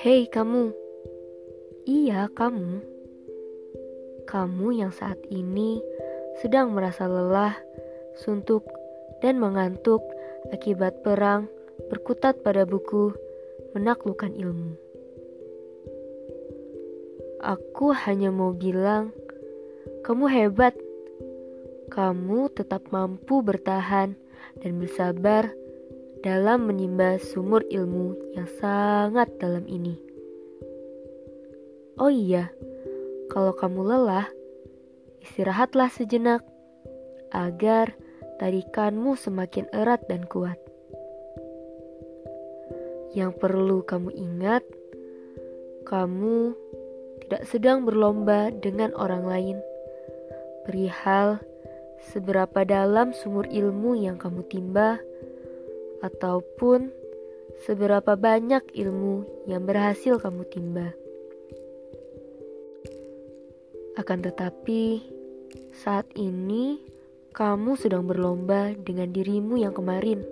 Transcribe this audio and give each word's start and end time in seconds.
Hei 0.00 0.24
kamu, 0.32 0.72
iya 1.84 2.24
kamu, 2.32 2.80
kamu 4.24 4.80
yang 4.80 4.96
saat 4.96 5.20
ini 5.28 5.76
sedang 6.40 6.72
merasa 6.72 7.04
lelah, 7.04 7.52
suntuk, 8.16 8.64
dan 9.20 9.36
mengantuk 9.36 10.00
akibat 10.56 11.04
perang 11.04 11.52
berkutat 11.92 12.40
pada 12.40 12.64
buku 12.64 13.12
menaklukkan 13.76 14.32
ilmu. 14.40 14.72
Aku 17.44 17.92
hanya 17.92 18.32
mau 18.32 18.56
bilang, 18.56 19.12
kamu 20.00 20.32
hebat. 20.32 20.72
Kamu 21.92 22.48
tetap 22.56 22.88
mampu 22.88 23.44
bertahan 23.44 24.16
dan 24.64 24.72
bersabar 24.80 25.52
dalam 26.20 26.68
menimba 26.68 27.16
sumur 27.16 27.64
ilmu 27.72 28.36
yang 28.36 28.48
sangat 28.60 29.32
dalam 29.40 29.64
ini. 29.64 29.96
Oh 31.96 32.12
iya, 32.12 32.52
kalau 33.32 33.56
kamu 33.56 33.88
lelah, 33.88 34.28
istirahatlah 35.24 35.88
sejenak 35.88 36.44
agar 37.32 37.96
tarikanmu 38.40 39.16
semakin 39.16 39.68
erat 39.72 40.04
dan 40.08 40.24
kuat. 40.28 40.56
Yang 43.16 43.40
perlu 43.40 43.84
kamu 43.84 44.12
ingat, 44.12 44.64
kamu 45.88 46.52
tidak 47.24 47.42
sedang 47.48 47.88
berlomba 47.88 48.52
dengan 48.52 48.92
orang 48.96 49.24
lain 49.24 49.56
perihal 50.68 51.40
seberapa 52.12 52.64
dalam 52.64 53.12
sumur 53.12 53.44
ilmu 53.48 53.96
yang 53.96 54.16
kamu 54.16 54.44
timba 54.48 55.00
ataupun 56.00 56.88
seberapa 57.64 58.16
banyak 58.16 58.72
ilmu 58.72 59.44
yang 59.44 59.68
berhasil 59.68 60.16
kamu 60.16 60.42
timba. 60.48 60.96
Akan 64.00 64.24
tetapi, 64.24 65.04
saat 65.76 66.08
ini 66.16 66.80
kamu 67.36 67.76
sedang 67.76 68.08
berlomba 68.08 68.72
dengan 68.72 69.12
dirimu 69.12 69.60
yang 69.60 69.76
kemarin, 69.76 70.24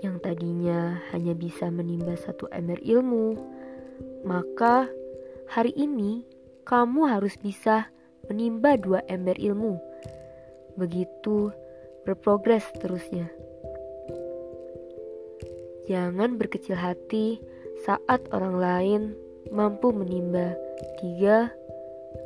yang 0.00 0.16
tadinya 0.24 1.04
hanya 1.12 1.36
bisa 1.36 1.68
menimba 1.68 2.16
satu 2.16 2.48
ember 2.48 2.80
ilmu, 2.80 3.36
maka 4.24 4.88
hari 5.52 5.76
ini 5.76 6.24
kamu 6.64 7.12
harus 7.12 7.36
bisa 7.36 7.92
menimba 8.30 8.80
dua 8.80 9.04
ember 9.04 9.36
ilmu. 9.36 9.76
Begitu 10.80 11.52
berprogres 12.08 12.64
terusnya. 12.80 13.28
Jangan 15.90 16.38
berkecil 16.38 16.78
hati 16.78 17.42
saat 17.82 18.22
orang 18.30 18.62
lain 18.62 19.02
mampu 19.50 19.90
menimba 19.90 20.54
tiga, 21.02 21.50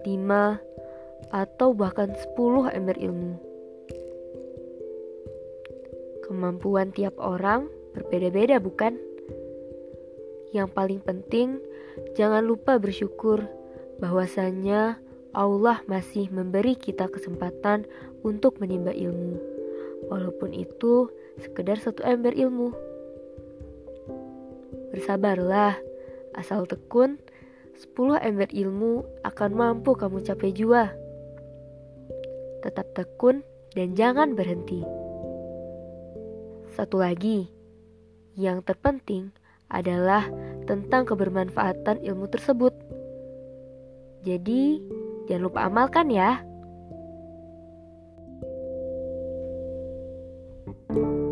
lima, 0.05 0.61
atau 1.33 1.73
bahkan 1.73 2.12
sepuluh 2.21 2.69
ember 2.69 2.93
ilmu. 3.01 3.41
Kemampuan 6.29 6.93
tiap 6.93 7.17
orang 7.17 7.73
berbeda-beda, 7.97 8.61
bukan? 8.61 9.01
Yang 10.53 10.69
paling 10.77 11.01
penting, 11.01 11.56
jangan 12.21 12.45
lupa 12.45 12.77
bersyukur 12.77 13.49
bahwasanya 13.97 15.01
Allah 15.33 15.81
masih 15.89 16.28
memberi 16.28 16.77
kita 16.77 17.09
kesempatan 17.09 17.89
untuk 18.21 18.61
menimba 18.61 18.93
ilmu, 18.93 19.41
walaupun 20.12 20.53
itu 20.53 21.09
sekedar 21.41 21.81
satu 21.81 22.05
ember 22.05 22.37
ilmu. 22.37 22.94
Bersabarlah, 24.95 25.75
asal 26.39 26.70
tekun, 26.70 27.19
10 27.75 28.23
ember 28.23 28.47
ilmu 28.47 29.03
akan 29.27 29.50
mampu 29.50 29.99
kamu 29.99 30.22
capai 30.22 30.55
jua. 30.55 30.94
Tetap 32.62 32.94
tekun 32.94 33.43
dan 33.75 33.99
jangan 33.99 34.38
berhenti. 34.38 34.87
Satu 36.78 37.03
lagi, 37.03 37.50
yang 38.38 38.62
terpenting 38.62 39.34
adalah 39.66 40.31
tentang 40.71 41.11
kebermanfaatan 41.11 41.99
ilmu 42.06 42.31
tersebut. 42.31 42.71
Jadi, 44.22 44.78
jangan 45.26 45.43
lupa 45.50 45.66
amalkan 45.66 46.06
ya. 46.06 46.38
thank 50.65 50.97
you 50.97 51.24